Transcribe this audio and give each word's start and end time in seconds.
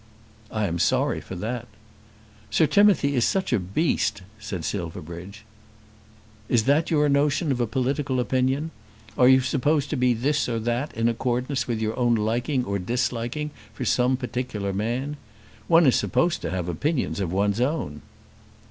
"I 0.49 0.65
am 0.65 0.79
sorry 0.79 1.21
for 1.21 1.35
that." 1.35 1.67
"Sir 2.49 2.65
Timothy 2.65 3.13
is 3.13 3.23
such 3.23 3.53
a 3.53 3.59
beast," 3.59 4.23
said 4.39 4.65
Silverbridge. 4.65 5.45
"Is 6.49 6.63
that 6.63 6.89
your 6.89 7.07
notion 7.07 7.51
of 7.51 7.61
a 7.61 7.67
political 7.67 8.19
opinion? 8.19 8.71
Are 9.15 9.27
you 9.27 9.41
to 9.41 9.95
be 9.95 10.15
this 10.15 10.49
or 10.49 10.57
that 10.57 10.91
in 10.97 11.07
accordance 11.07 11.67
with 11.67 11.79
your 11.79 11.95
own 11.99 12.15
liking 12.15 12.65
or 12.65 12.79
disliking 12.79 13.51
for 13.75 13.85
some 13.85 14.17
particular 14.17 14.73
man? 14.73 15.17
One 15.67 15.85
is 15.85 15.97
supposed 15.97 16.41
to 16.41 16.49
have 16.49 16.67
opinions 16.67 17.19
of 17.19 17.31
one's 17.31 17.61
own." 17.61 18.01